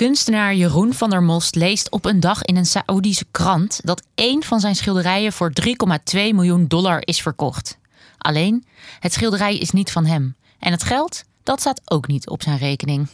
[0.00, 4.42] Kunstenaar Jeroen van der Most leest op een dag in een Saoedische krant dat één
[4.42, 5.72] van zijn schilderijen voor 3,2
[6.12, 7.78] miljoen dollar is verkocht.
[8.18, 8.64] Alleen,
[9.00, 10.36] het schilderij is niet van hem.
[10.58, 13.08] En het geld, dat staat ook niet op zijn rekening.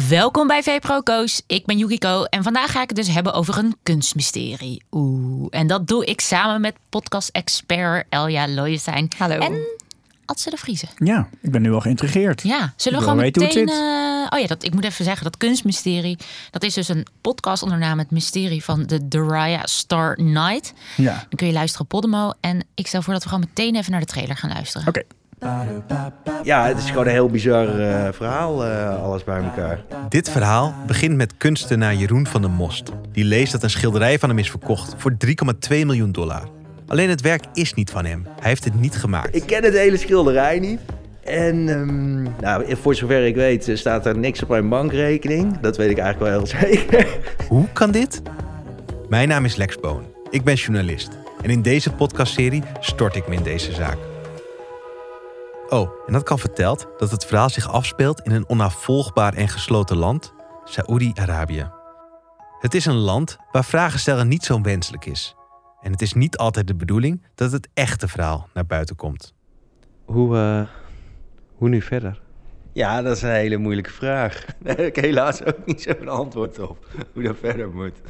[0.00, 1.42] Welkom bij VProCo's.
[1.46, 4.82] Ik ben Yukiko en vandaag ga ik het dus hebben over een kunstmysterie.
[4.90, 9.08] Oeh, en dat doe ik samen met podcast-expert Elja Looijestein.
[9.18, 9.38] Hallo.
[9.38, 9.58] En
[10.24, 10.88] Adse de Vriezen.
[10.96, 12.42] Ja, ik ben nu al geïnteresseerd.
[12.42, 13.68] Ja, zullen we gewoon wil weten hoe meteen...
[13.68, 16.18] het eh, oh ja, dat, ik moet even zeggen, dat kunstmysterie...
[16.50, 20.72] dat is dus een podcast onder naam Het Mysterie van de Dariah Star Night.
[20.96, 22.32] Ja, Dan kun je luisteren op Podimo.
[22.40, 24.88] En ik stel voor dat we gewoon meteen even naar de trailer gaan luisteren.
[24.88, 25.02] oké.
[26.42, 29.80] Ja, het is gewoon een heel bizar eh, verhaal, eh, alles bij elkaar.
[30.08, 32.92] Dit verhaal begint met kunstenaar Jeroen van der Most.
[33.12, 36.48] Die leest dat een schilderij van hem is verkocht voor 3,2 miljoen dollar.
[36.86, 38.26] Alleen het werk is niet van hem.
[38.40, 39.36] Hij heeft het niet gemaakt.
[39.36, 40.80] Ik ken het hele schilderij niet.
[41.24, 45.60] En ehm, nou, voor zover ik weet eh, staat er niks op mijn bankrekening.
[45.60, 47.06] Dat weet ik eigenlijk wel heel zeker.
[47.48, 48.22] Hoe kan dit?
[49.08, 50.04] Mijn naam is Lex Boon.
[50.30, 51.10] Ik ben journalist.
[51.42, 54.11] En in deze podcastserie stort ik me in deze zaak.
[55.72, 59.96] Oh, en dat kan verteld dat het verhaal zich afspeelt in een onafvolgbaar en gesloten
[59.96, 60.32] land,
[60.64, 61.70] Saoedi-Arabië.
[62.60, 65.34] Het is een land waar vragen stellen niet zo wenselijk is.
[65.80, 69.34] En het is niet altijd de bedoeling dat het echte verhaal naar buiten komt.
[70.04, 70.62] Hoe, eh,
[71.56, 72.20] hoe nu verder?
[72.72, 74.44] Ja, dat is een hele moeilijke vraag.
[74.62, 76.86] Daar heb ik helaas ook niet zo'n antwoord op.
[77.12, 77.96] Hoe dat verder moet.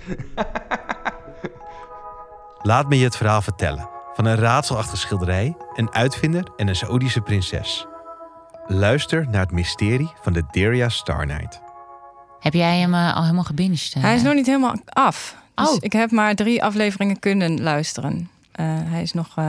[2.62, 4.00] Laat me je het verhaal vertellen.
[4.14, 7.86] Van een raadselachtig schilderij, een uitvinder en een Saoedische prinses.
[8.66, 11.60] Luister naar het mysterie van de Deria Star Night.
[12.40, 13.92] Heb jij hem eh, al helemaal gebinged?
[13.96, 14.02] eh?
[14.02, 15.36] Hij is nog niet helemaal af.
[15.54, 15.76] Dus Oh.
[15.80, 18.30] ik heb maar drie afleveringen kunnen luisteren.
[18.52, 19.28] Eh, hij is nog...
[19.36, 19.44] eh,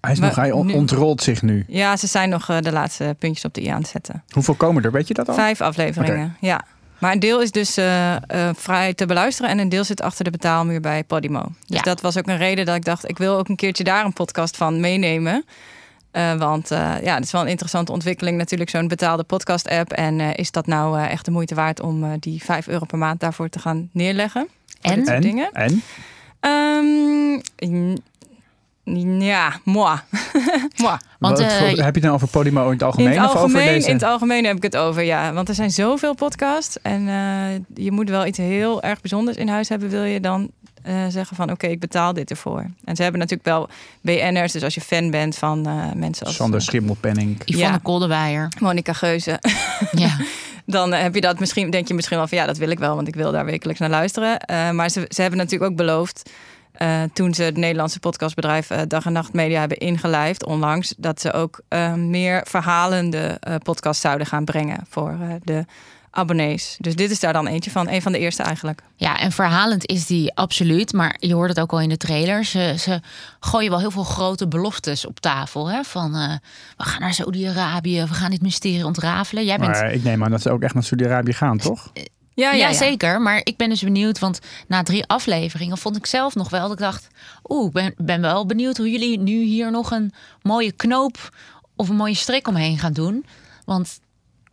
[0.00, 1.64] Hij, is nog, hij on- nu- ontrolt zich nu.
[1.68, 4.22] ja, ze zijn nog de laatste puntjes op de i aan het zetten.
[4.30, 4.92] Hoeveel komen er?
[4.92, 5.34] Weet je dat al?
[5.34, 6.60] Vijf afleveringen, ja.
[7.00, 8.22] Maar een deel is dus eh, eh,
[8.54, 11.42] vrij te beluisteren en een deel zit achter de betaalmuur bij Podimo.
[11.42, 11.82] Dus Ja.
[11.82, 14.12] dat was ook een reden dat ik dacht, ik wil ook een keertje daar een
[14.12, 15.44] podcast van meenemen.
[16.10, 19.92] Eh, want eh, ja, het is wel een interessante ontwikkeling natuurlijk, zo'n betaalde podcast-app.
[19.92, 22.84] En eh, is dat nou eh, echt de moeite waard om eh, die 5 euro
[22.84, 24.48] per maand daarvoor te gaan neerleggen?
[24.80, 24.94] En?
[24.94, 25.22] dit soort En?
[25.22, 25.50] dingen?
[25.52, 25.82] En?
[26.40, 27.96] Ehm,
[29.20, 29.98] ja, moi.
[30.82, 30.96] moi.
[31.18, 33.28] Want, eh, voor- heb je het nou over Podimo in het algemeen, In het of
[33.28, 33.88] over algemeen, deze?
[33.88, 35.32] in het algemeen heb ik het over, ja.
[35.32, 36.76] Want er zijn zoveel podcasts.
[36.82, 39.88] En eh, je moet wel iets heel erg bijzonders in huis hebben...
[39.88, 40.50] wil je dan
[40.82, 42.66] eh, zeggen van oké, ik betaal dit ervoor.
[42.84, 43.68] En ze hebben natuurlijk wel
[44.00, 44.52] BN'ers.
[44.52, 47.42] Dus als je fan bent van eh, mensen als Sander Schimmelpenning.
[47.44, 47.78] Yvonne Ja.
[47.82, 48.48] Koldewijer.
[48.60, 49.38] Monica Geuze...
[49.92, 50.16] Ja.
[50.66, 52.94] dan heb je dat misschien, denk je misschien wel van ja, dat wil ik wel,
[52.94, 54.40] want ik wil daar wekelijks naar luisteren.
[54.40, 56.30] Eh, maar ze, ze hebben natuurlijk ook beloofd.
[56.80, 61.20] Eh, toen ze het Nederlandse podcastbedrijf eh, Dag en Nacht Media hebben ingelijfd onlangs, dat
[61.20, 65.64] ze ook eh, meer verhalende eh podcasts zouden gaan brengen voor eh, de
[66.10, 66.76] abonnees.
[66.80, 68.82] Dus dit is daar dan eentje van, een van de eerste eigenlijk.
[68.96, 70.92] ja, en verhalend is die absoluut.
[70.92, 72.44] Maar je hoort het ook al in de trailer.
[72.44, 73.00] Ze, ze
[73.40, 75.70] gooien wel heel veel grote beloftes op tafel.
[75.70, 75.82] Hè?
[75.82, 76.32] Van eh,
[76.76, 79.44] we gaan naar Saoedi-Arabië, we gaan dit mysterie ontrafelen.
[79.44, 81.92] Jij bent Maar ik neem aan dat ze ook echt naar Saudi-Arabië gaan, toch?
[82.40, 83.20] Ja, Ja, zeker.
[83.20, 86.72] Maar ik ben dus benieuwd, want na drie afleveringen vond ik zelf nog wel dat
[86.72, 87.06] ik dacht,
[87.48, 90.12] oeh, ik ben, ben wel benieuwd hoe jullie nu hier nog een
[90.42, 91.34] mooie knoop
[91.76, 93.24] of een mooie strik omheen gaan doen.
[93.64, 94.00] Want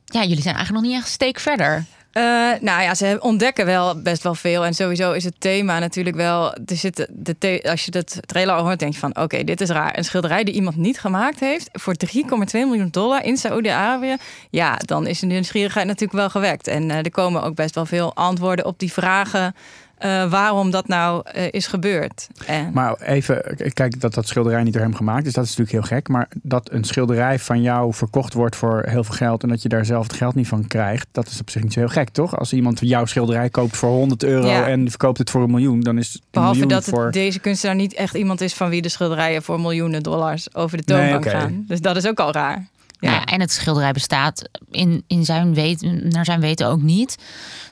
[0.05, 1.85] ja, jullie zijn eigenlijk nog niet echt een steek verder.
[2.17, 2.23] Eh,
[2.61, 4.65] nou ja, ze ontdekken wel best wel veel.
[4.65, 6.53] En sowieso is het thema natuurlijk wel.
[6.53, 9.97] Er zit de als je dat trailer hoort, denk je van: oké, dit is raar.
[9.97, 14.15] Een schilderij die iemand niet gemaakt heeft voor 3,2 miljoen dollar in Saoedi-Arabië.
[14.49, 16.67] Ja, dan is de nieuwsgierigheid natuurlijk wel gewekt.
[16.67, 19.55] En eh, er komen ook best wel veel antwoorden op die vragen.
[19.97, 22.27] Eh, waarom dat nou eh, is gebeurd.
[22.45, 25.87] En, Maar even, kijk, dat dat schilderij niet door hem gemaakt is, dat is natuurlijk
[25.87, 26.07] heel gek.
[26.07, 29.69] Maar dat een schilderij van jou verkocht wordt voor heel veel geld en dat je
[29.69, 32.09] daar zelf het geld niet van krijgt, dat is op zich niet zo heel gek,
[32.09, 32.37] toch?
[32.37, 34.67] Als iemand jouw schilderij koopt voor 100 euro Ja.
[34.67, 37.11] en verkoopt het voor een miljoen, dan is het Behalve miljoen dat het voor...
[37.11, 40.93] deze kunstenaar niet echt iemand is van wie de schilderijen voor miljoenen dollars over de
[40.93, 41.63] Nee, toonbank gaan.
[41.67, 42.67] Dus dat is ook al raar.
[42.99, 43.11] Ja.
[43.11, 47.15] Ja, en het schilderij bestaat in, in zijn weten, naar zijn weten ook niet.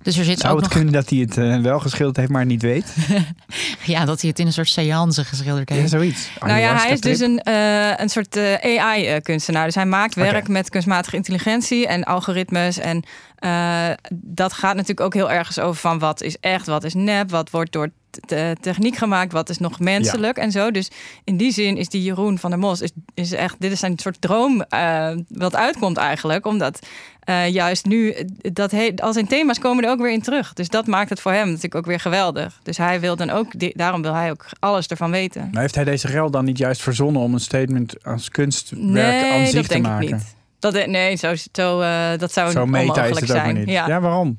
[0.01, 0.77] Dus er zit Zou ook het nog...
[0.77, 2.95] kunnen dat hij het eh, wel geschilderd heeft, maar niet weet?
[3.83, 5.89] Ja, dat hij het in een soort seance geschilderd Ja, heeft.
[5.89, 6.29] zoiets.
[6.39, 9.65] Nou ja, hij is dus een, eh, een soort AI-kunstenaar.
[9.65, 12.77] Dus hij maakt werk met kunstmatige intelligentie en algoritmes.
[12.77, 13.03] En
[13.35, 17.29] eh, dat gaat natuurlijk ook heel ergens over van wat is echt, wat is nep,
[17.29, 17.89] wat wordt door
[18.25, 20.71] te- techniek gemaakt, wat is nog menselijk en zo.
[20.71, 20.91] Dus
[21.23, 23.99] in die zin is die Jeroen van der Mos is, is echt, dit is een
[23.99, 26.79] soort droom eh, wat uitkomt eigenlijk, omdat
[27.19, 30.53] eh, juist nu dat he, al zijn thema's komen er ook weer in terug.
[30.53, 32.59] Dus dat maakt het voor hem natuurlijk ook weer geweldig.
[32.63, 35.49] Dus hij wil dan ook, daarom wil hij ook alles ervan weten.
[35.51, 38.91] Maar heeft hij deze rel dan niet juist verzonnen om een statement als kunstwerk aan
[38.91, 40.15] Nee, zich dat te denk ik maken?
[40.15, 40.34] niet.
[40.73, 43.55] Dat, nee, zo, zo, eh, dat zou Zo meta is het zijn.
[43.55, 43.69] niet.
[43.69, 43.87] Ja.
[43.87, 43.99] Ja.
[43.99, 44.37] waarom?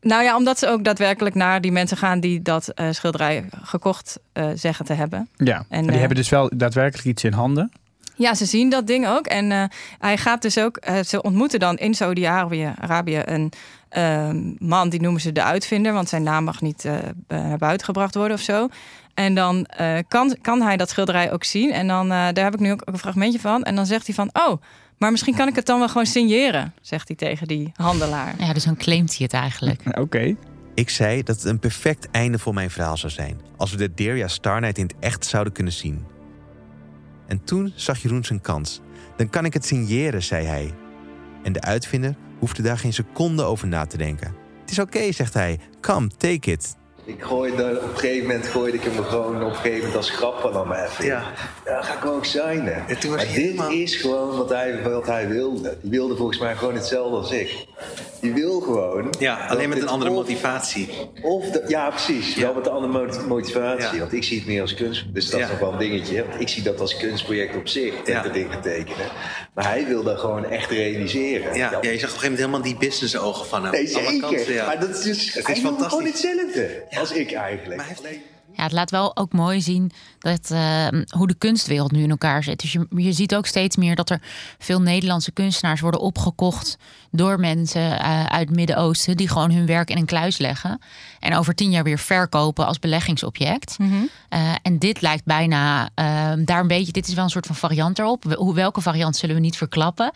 [0.00, 4.18] Nou ja, omdat ze ook daadwerkelijk naar die mensen gaan die dat eh, schilderij gekocht
[4.32, 5.28] eh, zeggen te hebben.
[5.36, 7.72] Ja, en, En, die hebben dus wel daadwerkelijk iets in handen.
[8.14, 9.26] Ja, ze zien dat ding ook.
[9.26, 10.78] En hij gaat dus ook.
[11.06, 13.52] ze ontmoeten dan in Saudi-Arabië Arabië een
[13.88, 16.88] ehm, man, die noemen ze de uitvinder, want zijn naam mag niet
[17.28, 18.68] naar buiten gebracht worden of zo.
[19.14, 19.66] En dan
[20.08, 21.72] kan, kan hij dat schilderij ook zien.
[21.72, 23.62] En dan, daar heb ik nu ook een fragmentje van.
[23.62, 24.62] En dan zegt hij van, oh,
[25.02, 28.34] maar misschien kan ik het dan wel gewoon signeren, zegt hij tegen die handelaar.
[28.38, 29.82] Ja, dus dan claimt hij het eigenlijk.
[30.04, 30.36] Oké.
[30.74, 33.94] Ik zei dat het een perfect einde voor mijn verhaal zou zijn als we de
[33.94, 36.04] Deria Starnight in het echt zouden kunnen zien.
[37.26, 38.80] En toen zag Jeroen zijn kans.
[39.16, 40.74] Dan kan ik het signeren, zei hij.
[41.42, 44.34] En de uitvinder hoefde daar geen seconde over na te denken.
[44.60, 45.58] Het is oké, zegt hij.
[45.80, 46.76] Come, take it.
[47.04, 50.10] Ik gooide, op een gegeven moment gooide ik hem gewoon op een gegeven moment als
[50.10, 51.04] grap van dan maar even.
[51.04, 51.22] Ja.
[51.64, 52.84] ja, ga ik ook signen.
[52.88, 55.76] En toen was maar dit helemaal- is gewoon wat hij, wat hij wilde.
[55.80, 57.66] Die wilde volgens mij gewoon hetzelfde als ik.
[58.20, 59.14] Die wil gewoon.
[59.18, 60.88] Ja, alleen met een andere of- motivatie.
[61.22, 62.34] Of de, ja, precies.
[62.34, 62.40] Ja.
[62.42, 63.92] Wel met een andere mot- motivatie.
[63.94, 63.98] Ja.
[63.98, 65.14] Want ik zie het meer als kunst.
[65.14, 66.24] Dus dat is nog wel een dingetje.
[66.28, 67.94] Want ik zie dat als kunstproject op zich.
[68.04, 68.22] Ja.
[68.22, 69.06] Dat dingen tekenen.
[69.54, 71.54] Maar hij wil dat gewoon echt realiseren.
[71.54, 73.72] Ja, je zag op een gegeven moment helemaal die business ogen van hem.
[73.72, 74.20] Nee, zeker.
[74.20, 74.66] kanten, ja.
[74.66, 75.34] Maar dat is dus.
[75.34, 76.08] Het hij is gewoon fantastisch.
[76.10, 77.76] hetzelfde als ik eigenlijk.
[77.76, 78.20] Maar hij heeft-
[78.56, 82.42] Ja, het laat wel ook mooi zien dat, eh, hoe de kunstwereld nu in elkaar
[82.42, 82.60] zit.
[82.60, 84.20] Dus je, je ziet ook steeds meer dat er
[84.58, 86.76] veel Nederlandse kunstenaars worden opgekocht
[87.10, 90.78] door mensen eh, uit het Midden-Oosten die gewoon hun werk in een kluis leggen
[91.20, 93.76] en over tien jaar weer verkopen als beleggingsobject.
[94.28, 96.92] Eh, en dit lijkt bijna eh, daar een beetje.
[96.92, 98.24] Dit is wel een soort van variant erop.
[98.36, 100.10] Hoe welke variant zullen we niet verklappen,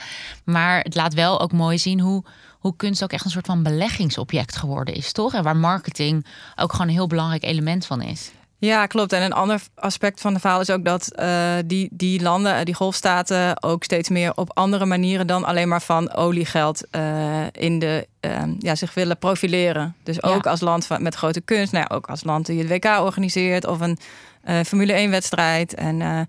[0.44, 2.24] maar het laat wel ook mooi zien hoe
[2.66, 5.34] hoe kunst ook echt een soort van beleggingsobject geworden is, toch?
[5.34, 6.26] En waar marketing
[6.56, 8.30] ook gewoon een heel belangrijk element van is.
[8.58, 9.12] Ja, klopt.
[9.12, 12.64] En een ander aspect van het verhaal is ook dat eh, die, die landen, eh,
[12.64, 17.78] die golfstaten, ook steeds meer op andere manieren dan alleen maar van oliegeld eh, in
[17.78, 19.94] de, eh, ja, zich willen profileren.
[20.02, 20.50] Dus ook Ja.
[20.50, 23.66] als land van, met grote kunst, nou ja, ook als land die het WK organiseert
[23.66, 23.98] of een
[24.42, 25.74] eh, Formule 1 wedstrijd.
[25.74, 26.26] En Ja.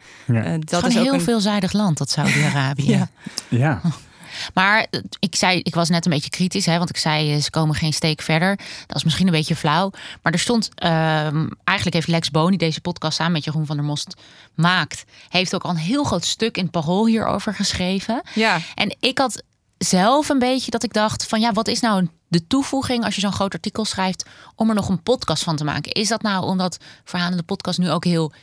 [0.60, 1.22] Dat is is een ook heel een.
[1.22, 2.86] veelzijdig land, dat Saudi-Arabië.
[2.98, 3.08] Ja.
[3.50, 3.82] Ja.
[4.54, 4.88] Maar
[5.20, 7.76] ik zei, ik was net een beetje kritisch, hè, want ik zei eh, ze komen
[7.76, 8.60] geen steek verder.
[8.88, 9.92] Dat is misschien een beetje flauw.
[10.22, 13.76] Maar er stond, ehm, eigenlijk heeft Lex Boon, die deze podcast samen met Jeroen van
[13.76, 14.14] der Most
[14.56, 18.22] maakt, heeft ook al een heel groot stuk in het Parool hierover geschreven.
[18.34, 18.60] Ja.
[18.76, 19.44] En ik had
[19.78, 23.22] zelf een beetje dat ik dacht van ja, wat is nou de toevoeging als je
[23.22, 24.26] zo'n groot artikel schrijft
[24.56, 25.92] om er nog een podcast van te maken?
[25.92, 28.34] Is dat nou omdat verhalende podcasts nu ook heel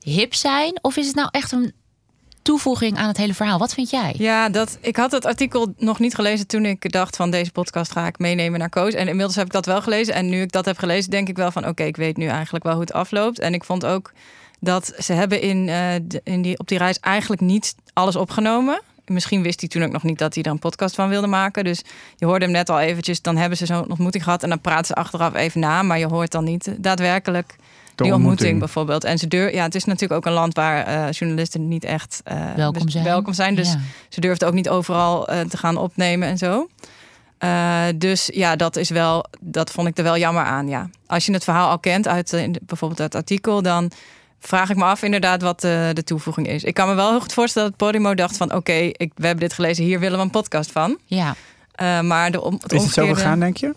[0.00, 0.78] hip zijn?
[0.82, 1.74] Of is het nou echt een
[2.44, 3.58] toevoeging aan het hele verhaal?
[3.58, 4.14] Wat vind jij?
[4.18, 7.92] Ja, dat, ik had het artikel nog niet gelezen toen ik dacht van deze podcast
[7.92, 8.92] ga ik meenemen naar Koos.
[8.92, 10.14] En inmiddels heb ik dat wel gelezen.
[10.14, 12.64] En nu ik dat heb gelezen, denk ik wel van oké, ik weet nu eigenlijk
[12.64, 13.38] wel hoe het afloopt.
[13.38, 14.12] En ik vond ook
[14.60, 18.80] dat ze hebben in, de- in die, op die reis eigenlijk niet alles opgenomen.
[19.06, 21.64] Misschien wist hij toen ook nog niet dat hij er een podcast van wilde maken.
[21.64, 21.82] Dus
[22.16, 23.22] je hoorde hem net al eventjes.
[23.22, 24.42] Dan hebben ze zo'n ontmoeting gehad.
[24.42, 25.82] En dan praten ze achteraf even na.
[25.82, 27.56] Maar je hoort dan niet daadwerkelijk
[28.00, 28.58] ontmoeting, ontmoeting.
[28.58, 29.04] bijvoorbeeld.
[29.04, 32.20] En ze deur, ja, het is natuurlijk ook een land waar eh, journalisten niet echt
[32.24, 33.04] eh, Welkom zijn.
[33.04, 33.54] welkom zijn.
[33.54, 33.78] Dus Ja.
[34.08, 36.68] ze durfde ook niet overal eh, te gaan opnemen en zo.
[37.38, 40.68] Eh, dus ja, dat is wel, dat vond ik er wel jammer aan.
[40.68, 40.88] Ja.
[41.06, 43.90] Als je het verhaal al kent uit bijvoorbeeld het artikel, dan
[44.40, 46.64] vraag ik me af inderdaad wat eh, de toevoeging is.
[46.64, 49.44] Ik kan me wel heel goed voorstellen dat Podimo dacht van oké, ik we hebben
[49.44, 50.98] dit gelezen, hier willen we een podcast van.
[51.06, 51.34] Ja,
[51.74, 53.74] Eh, maar de, om, het Is het zo gegaan, denk je?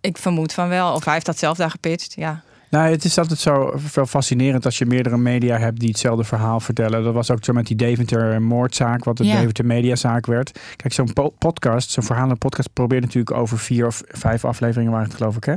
[0.00, 0.92] Ik vermoed van wel.
[0.92, 2.12] Of hij heeft dat zelf daar gepitcht.
[2.16, 2.42] Ja.
[2.74, 6.60] Nou, het is altijd zo veel fascinerend als je meerdere media hebt die hetzelfde verhaal
[6.60, 7.04] vertellen.
[7.04, 9.38] Dat was ook zo met die Deventer moordzaak, wat de Ja.
[9.38, 10.58] Deventer mediazaak werd.
[10.76, 15.06] Kijk, zo'n po- podcast, zo'n verhalende podcast probeert natuurlijk over vier of vijf afleveringen waren
[15.06, 15.54] het geloof ik, hè?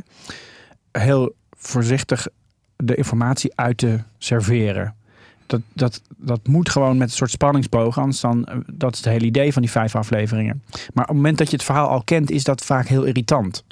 [0.91, 2.27] Heel voorzichtig
[2.75, 4.95] de informatie uit te serveren.
[5.45, 9.07] Dat, dat, dat moet gewoon met een soort spanningsboog, anders dan, eh, dat is het
[9.13, 10.63] hele idee van die vijf afleveringen.
[10.93, 13.63] Maar op het moment dat je het verhaal al kent, is dat vaak heel irritant.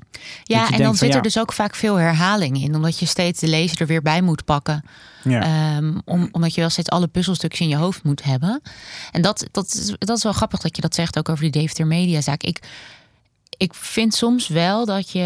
[0.44, 1.22] Ja en dan zit er ja.
[1.22, 2.76] dus ook vaak veel herhaling in.
[2.76, 4.84] Omdat je steeds de lezer er weer bij moet pakken.
[5.24, 5.42] Ja.
[5.42, 8.62] Ehm, om, omdat je wel steeds alle puzzelstukjes in je hoofd moet hebben.
[9.12, 11.52] En dat, dat, is, dat is wel grappig dat je dat zegt ook over die
[11.52, 12.44] Deventer Mediazaak.
[12.44, 12.60] Ik,
[13.58, 15.24] ik vind soms wel dat je,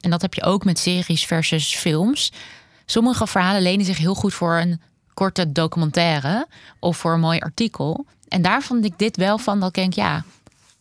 [0.00, 2.32] en dat heb je ook met series versus films.
[2.86, 4.80] Sommige verhalen lenen zich heel goed voor een
[5.14, 6.46] korte documentaire
[6.78, 8.06] of voor een mooi artikel.
[8.28, 10.24] En daar vond ik dit wel van dat ik denk, ja,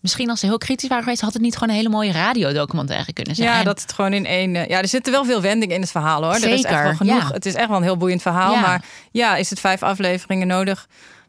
[0.02, 3.14] misschien als ze heel kritisch waren geweest, had het niet gewoon een hele mooie radiodocumentaire
[3.14, 3.48] kunnen zijn.
[3.50, 4.56] Ja, dat het gewoon in één.
[4.56, 6.32] eh, Ja, er zitten wel veel wendingen in het verhaal hoor.
[6.34, 7.22] Er is echt Zeker, wel genoeg.
[7.22, 7.34] ja.
[7.34, 8.54] Het is echt wel een heel boeiend verhaal.
[8.54, 8.62] Ja.
[8.62, 10.88] Maar ja, is het vijf afleveringen nodig?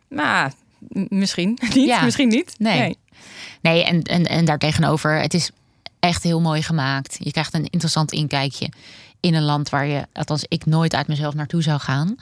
[0.09, 0.51] Nou,
[1.09, 1.87] misschien niet.
[1.87, 2.03] Ja.
[2.03, 2.55] Misschien niet.
[2.59, 2.97] Nee.
[3.61, 5.51] Nee, en, en, en daartegenover, het is
[6.01, 7.17] echt heel mooi gemaakt.
[7.19, 8.69] Je krijgt een interessant inkijkje
[9.21, 12.17] in een land waar je, althans ik nooit uit mezelf naartoe zou gaan.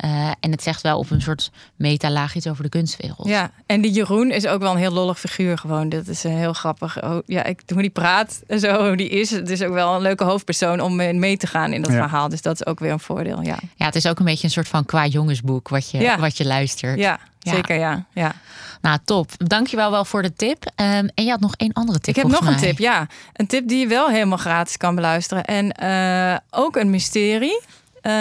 [0.00, 3.28] Eh, en het zegt wel op een soort metalaag iets over de kunstwereld.
[3.28, 5.88] Ja, en die Jeroen is ook wel een heel lollig figuur gewoon.
[5.88, 7.02] Dat is eh, heel grappig.
[7.02, 9.30] Oh, ja, ik, hoe die praat en zo, hoe die is.
[9.30, 11.96] Het is ook wel een leuke hoofdpersoon om mee te gaan in dat Ja.
[11.98, 12.28] verhaal.
[12.28, 13.58] Dus dat is ook weer een voordeel, ja.
[13.76, 16.18] Ja, het is ook een beetje een soort van qua jongensboek wat je, Ja.
[16.18, 16.98] wat je luistert.
[16.98, 17.52] Ja, Ja.
[17.54, 18.04] zeker ja.
[18.12, 18.32] ja.
[18.80, 19.30] Nou, top.
[19.36, 20.70] Dankjewel wel voor de tip.
[20.74, 23.06] Ehm, en je had nog één andere tip Ik heb nog een tip, ja.
[23.32, 25.44] Een tip die je wel helemaal gratis kan beluisteren.
[25.44, 27.60] En eh, ook een mysterie.
[28.02, 28.12] Eh,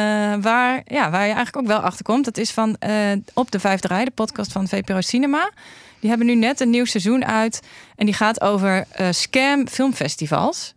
[0.41, 2.25] waar, ja, waar je eigenlijk ook wel achter komt.
[2.25, 5.51] Dat is van eh, Op de Vijfde Rij, de podcast van VPRO Cinema.
[5.99, 7.59] Die hebben nu net een nieuw seizoen uit.
[7.95, 10.73] En die gaat over eh, scam filmfestivals.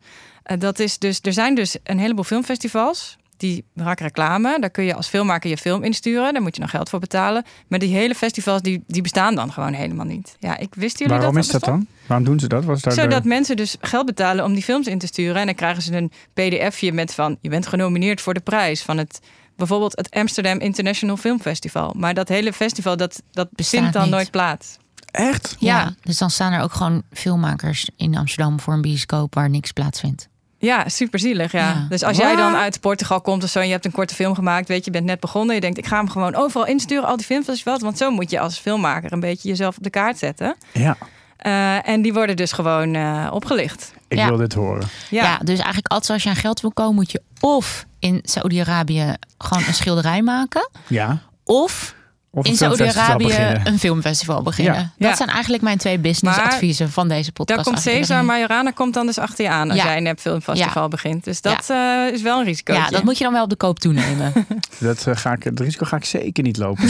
[0.59, 3.17] Dat is dus, er zijn dus een heleboel filmfestivals.
[3.43, 4.61] Die maken reclame.
[4.61, 6.33] Daar kun je als filmmaker je film insturen.
[6.33, 7.45] Daar moet je nog geld voor betalen.
[7.69, 10.37] Maar die hele festivals die, die bestaan dan gewoon helemaal niet.
[10.39, 11.87] Ja, ik wist jullie Waarom dat is dat dan?
[12.07, 12.65] Waarom doen ze dat?
[12.65, 15.37] Was daar zodat de- mensen dus geld betalen om die films in te sturen.
[15.37, 17.37] En dan krijgen ze een pdfje met van...
[17.41, 19.21] je bent genomineerd voor de prijs van het...
[19.57, 21.95] bijvoorbeeld het Amsterdam International Film Festival.
[21.97, 24.13] Maar dat hele festival, dat, dat Bestaat vindt dan niet.
[24.13, 24.77] nooit plaats.
[25.11, 25.57] Echt?
[25.59, 25.95] Ja, Ja.
[26.03, 30.29] dus dan staan er ook gewoon filmmakers in Amsterdam voor een bioscoop waar niks plaatsvindt.
[30.65, 31.69] Ja, super zielig, ja.
[31.69, 31.87] Ja.
[31.89, 33.59] Dus als jij dan uit Portugal komt of zo...
[33.59, 35.55] en je hebt een korte film gemaakt, weet je, je bent net begonnen...
[35.55, 37.83] je denkt, ik ga hem gewoon overal insturen, al die filmfestivals...
[37.83, 40.57] want zo moet je als filmmaker een beetje jezelf op de kaart zetten.
[40.73, 40.97] Ja,
[41.37, 43.95] Eh, en die worden dus gewoon eh, opgelicht.
[44.09, 44.29] ik Ja.
[44.29, 44.89] wil dit horen.
[45.11, 45.23] Ja.
[45.25, 49.15] Ja, dus eigenlijk altijd als je aan geld wil komen, moet je of in Saudi-Arabië
[49.39, 51.19] gewoon een schilderij maken, Ja.
[51.45, 51.95] of,
[52.35, 54.75] Of in filmfestival Saudi-Arabië een filmfestival beginnen.
[54.75, 54.81] Ja.
[54.99, 55.17] Dat Ja.
[55.17, 57.65] zijn eigenlijk mijn twee businessadviezen van deze podcast.
[57.65, 59.69] daar komt Cesar Majorana komt dan dus achter je aan...
[59.71, 59.85] als Ja.
[59.85, 60.89] jij een nepfilmfestival Ja.
[60.89, 61.25] begint.
[61.25, 62.73] Dus dat eh, is wel een risico.
[62.73, 64.33] Ja, dat moet je dan wel op de koop toenemen.
[64.79, 66.85] Dat, eh, ga ik, het risico ga ik zeker niet lopen.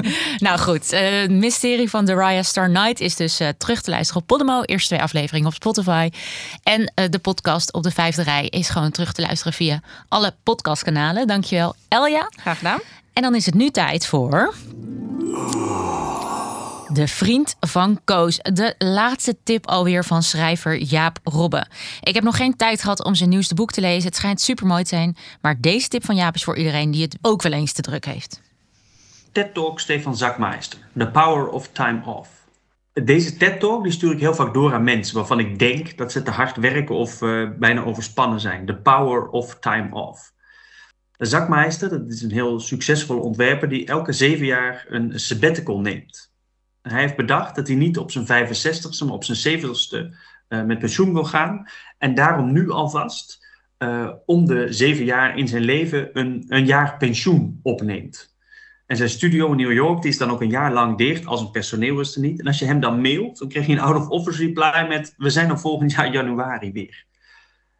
[0.38, 3.90] nou goed, eh, het mysterie van The Raya Star Night is dus eh, terug te
[3.90, 4.62] luisteren op Podimo.
[4.62, 6.10] Eerste twee afleveringen op Spotify.
[6.62, 10.34] En eh, de podcast op de vijfde rij is gewoon terug te luisteren via alle
[10.42, 11.26] podcastkanalen.
[11.26, 12.30] Dankjewel Elja.
[12.40, 12.78] Graag gedaan.
[13.16, 14.54] En dan is het nu tijd voor...
[16.88, 18.38] De vriend van Koos.
[18.38, 21.66] De laatste tip alweer van schrijver Jaap Robbe.
[22.00, 24.04] Ik heb nog geen tijd gehad om zijn nieuwste boek te lezen.
[24.04, 25.16] Het schijnt super mooi te zijn.
[25.40, 28.04] Maar deze tip van Jaap is voor iedereen die het ook wel eens te druk
[28.04, 28.40] heeft.
[29.32, 30.78] TED Talk Stefan Zakmeister.
[30.96, 32.28] The Power of Time Off.
[32.92, 36.12] Deze TED Talk die stuur ik heel vaak door aan mensen waarvan ik denk dat
[36.12, 38.66] ze te hard werken of eh, bijna overspannen zijn.
[38.66, 40.34] The Power of Time Off.
[41.16, 46.34] De Zakmeister, dat is een heel succesvolle ontwerper die elke zeven jaar een sabbatical neemt.
[46.82, 50.16] Hij heeft bedacht dat hij niet op zijn 65ste, maar op zijn 70ste
[50.48, 51.66] eh, met pensioen wil gaan.
[51.98, 53.46] En daarom nu alvast
[53.78, 58.34] eh, om de zeven jaar in zijn leven een, een jaar pensioen opneemt.
[58.86, 61.40] En zijn studio in New York die is dan ook een jaar lang dicht, als
[61.40, 62.40] een personeel is er niet.
[62.40, 65.14] En als je hem dan mailt, dan krijg je een out-of-office reply met...
[65.16, 67.04] we zijn er volgend jaar januari weer.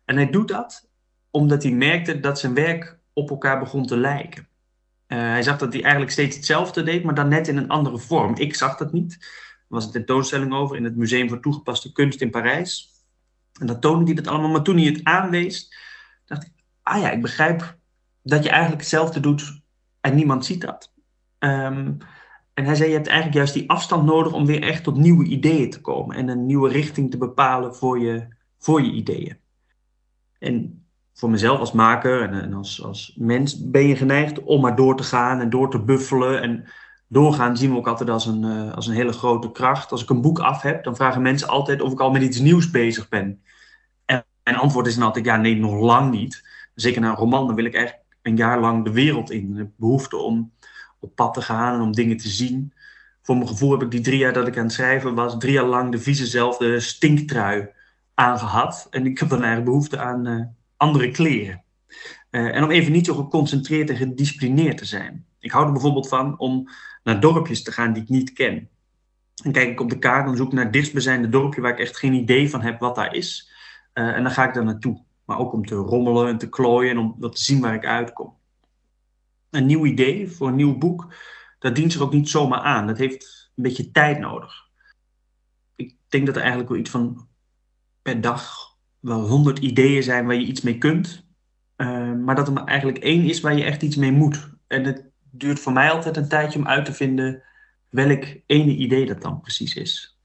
[0.05, 0.89] En hij doet dat
[1.31, 4.49] omdat hij merkte dat zijn werk op elkaar begon te lijken.
[5.07, 7.99] Eh, hij zag dat hij eigenlijk steeds hetzelfde deed, maar dan net in een andere
[7.99, 8.37] vorm.
[8.37, 9.13] Ik zag dat niet.
[9.13, 12.91] Er was een tentoonstelling over in het Museum voor Toegepaste Kunst in Parijs.
[13.61, 14.51] En dat toonde hij dat allemaal.
[14.51, 15.75] Maar toen hij het aanwees,
[16.25, 16.53] dacht ik...
[16.83, 17.77] ah ja, ik begrijp
[18.23, 19.61] dat je eigenlijk hetzelfde doet
[20.01, 20.93] en niemand ziet dat.
[21.39, 21.93] Ehm,
[22.55, 25.25] en hij zei, je hebt eigenlijk juist die afstand nodig om weer echt tot nieuwe
[25.25, 26.17] ideeën te komen.
[26.17, 29.39] En een nieuwe richting te bepalen voor je, voor je ideeën.
[30.39, 30.86] En
[31.17, 34.97] voor mezelf als maker en, en als, als mens ben je geneigd om maar door
[34.97, 36.43] te gaan en door te buffelen.
[36.43, 36.65] En
[37.09, 39.91] doorgaan zien we ook altijd als een, eh, als een hele grote kracht.
[39.91, 42.39] Als ik een boek af heb, dan vragen mensen altijd of ik al met iets
[42.39, 43.43] nieuws bezig ben.
[44.05, 46.49] En mijn antwoord is dan altijd, ja nee, nog lang niet.
[46.75, 49.57] Zeker na een roman, dan wil ik eigenlijk een jaar lang de wereld in.
[49.57, 50.53] Ik behoefte om
[51.01, 52.73] op pad te gaan en om dingen te zien.
[53.23, 55.53] Voor mijn gevoel heb ik die drie jaar dat ik aan het schrijven was, drie
[55.53, 57.69] jaar lang de viezezelfde stinktrui
[58.15, 58.87] aangehad.
[58.91, 60.45] En ik heb dan eigenlijk behoefte aan uh,
[60.77, 61.65] andere kleren.
[62.31, 65.27] Uh, en om even niet zo geconcentreerd en gedisciplineerd te zijn.
[65.39, 66.69] Ik hou er bijvoorbeeld van om
[67.03, 68.69] naar dorpjes te gaan die ik niet ken.
[69.35, 71.97] Dan kijk ik op de kaart en zoek naar het dichtstbijzijnde dorpje waar ik echt
[71.97, 73.51] geen idee van heb wat daar is.
[73.95, 75.05] Uh, en dan ga ik daar naartoe.
[75.25, 78.37] Maar ook om te rommelen en te klooien en om te zien waar ik uitkom
[79.57, 81.15] een nieuw idee voor een nieuw boek,
[81.59, 82.87] dat dient zich ook niet zomaar aan.
[82.87, 84.65] Dat heeft een beetje tijd nodig.
[85.75, 87.29] Ik denk dat er eigenlijk wel iets van
[88.03, 91.25] per dag wel honderd ideeën zijn waar je iets mee kunt.
[91.77, 94.49] Uh, maar dat er maar eigenlijk één is waar je echt iets mee moet.
[94.67, 97.43] En het duurt voor mij altijd een tijdje om uit te vinden
[97.89, 100.17] welk ene idee dat dan precies is.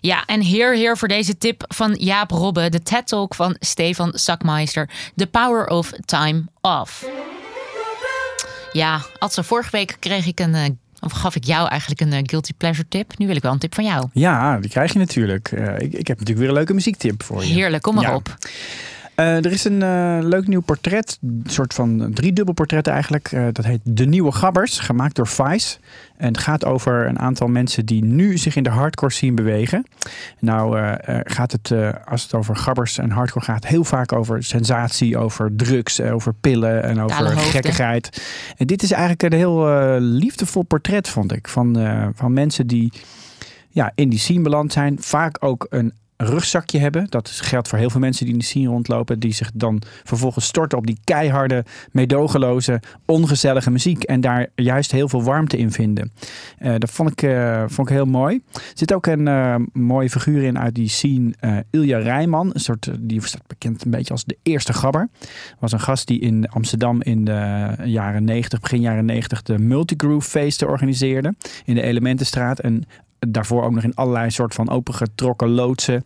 [0.00, 2.68] Ja, en heer, heer voor deze tip van Jaap Robbe.
[2.68, 4.90] De TED Talk van Stefan Sakmeister.
[5.14, 7.06] The Power of Time Off.
[8.72, 10.80] Ja, Adse, vorige week kreeg ik een...
[11.00, 13.18] Of gaf ik jou eigenlijk een eh, guilty pleasure tip.
[13.18, 14.08] Nu wil ik wel een tip van jou.
[14.12, 15.52] Ja, die krijg je natuurlijk.
[15.52, 17.52] Eh, ik, ik heb natuurlijk weer een leuke muziektip voor je.
[17.52, 18.14] Heerlijk, kom maar Ja.
[18.14, 18.36] op.
[19.18, 23.32] Eh, er is een eh, leuk nieuw portret, een soort van driedubbel portret eigenlijk.
[23.32, 25.78] Eh, dat heet De Nieuwe Gabbers, gemaakt door Vice.
[26.16, 29.84] En het gaat over een aantal mensen die nu zich in de hardcore scene bewegen.
[30.38, 31.72] Nou gaat het,
[32.04, 36.82] als het over gabbers en hardcore gaat, heel vaak over sensatie, over drugs, over pillen
[36.82, 38.22] en over Kale gekkigheid.
[38.56, 39.66] En dit is eigenlijk een heel
[40.00, 41.76] liefdevol portret, vond ik, van,
[42.14, 42.92] van mensen die
[43.68, 44.96] ja, in die scene beland zijn.
[45.00, 47.06] Vaak ook een rugzakje hebben.
[47.08, 49.20] Dat geldt voor heel veel mensen die in die scene rondlopen.
[49.20, 54.02] Die zich dan vervolgens storten op die keiharde, meedogenloze, ongezellige muziek.
[54.02, 56.12] En daar juist heel veel warmte in vinden.
[56.58, 58.40] Eh, dat vond ik, eh, vond ik heel mooi.
[58.52, 61.34] Er zit ook een eh, mooie figuur in uit die scene.
[61.70, 62.50] Ilja Rijman.
[62.54, 65.08] Een soort, die staat bekend een beetje als de eerste gabber.
[65.58, 70.28] Was een gast die in Amsterdam in de jaren 90, begin jaren 90 de Multigroove
[70.28, 71.34] feesten organiseerde.
[71.64, 72.60] In de Elementenstraat.
[72.60, 72.84] En
[73.18, 76.02] daarvoor ook nog in allerlei soort van opengetrokken loodsen.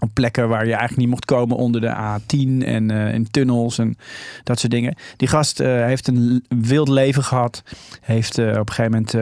[0.00, 3.78] Op plekken waar je eigenlijk niet mocht komen onder de A10 en eh, in tunnels
[3.78, 3.96] en
[4.44, 4.96] dat soort dingen.
[5.16, 7.62] Die gast eh, heeft een wild leven gehad.
[8.00, 9.12] Heeft eh, op een gegeven moment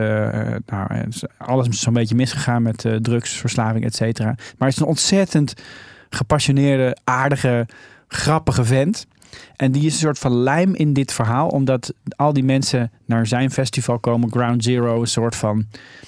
[0.65, 4.27] nou, alles zo'n beetje misgegaan met eh, drugsverslaving, et cetera.
[4.27, 5.53] Maar hij is een ontzettend
[6.09, 7.65] gepassioneerde, aardige,
[8.07, 9.05] grappige vent.
[9.55, 13.27] En die is een soort van lijm in dit verhaal, omdat al die mensen naar
[13.27, 14.31] zijn festival komen.
[14.31, 15.65] Ground Zero, een soort van,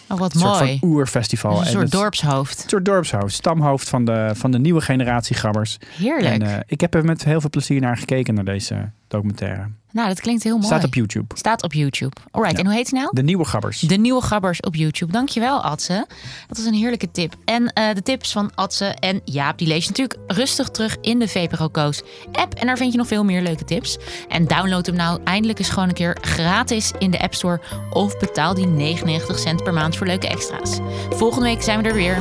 [0.10, 1.52] Oh, wat een soort van oerfestival.
[1.60, 2.64] Een En soort het- dorpshoofd.
[2.64, 5.78] een soort dorpshoofd, stamhoofd van de, van de nieuwe generatie gabbers.
[5.98, 6.34] Heerlijk.
[6.34, 9.68] En eh, ik heb er met heel veel plezier naar gekeken, naar deze documentaire.
[9.92, 10.66] Nou, dat klinkt heel mooi.
[10.66, 11.38] Staat op YouTube.
[11.38, 12.16] Staat op YouTube.
[12.32, 12.64] Alright, Ja.
[12.64, 13.12] en hoe heet hij nou?
[13.16, 13.80] De nieuwe gabbers.
[13.80, 15.12] De nieuwe gabbers op YouTube.
[15.12, 16.08] Dankjewel, Adse.
[16.48, 17.36] Dat is een heerlijke tip.
[17.46, 21.20] En eh, de tips van Adse en Jaap, die lees je natuurlijk rustig terug in
[21.20, 22.54] de VPRO Koos app.
[22.54, 23.98] En daar vind je nog veel meer leuke tips.
[24.28, 27.62] En download hem nou eindelijk eens gewoon een keer gratis in de App Store.
[27.90, 30.78] Of betaal die 99 cent per maand voor leuke extra's.
[31.10, 32.18] Volgende week zijn we er weer.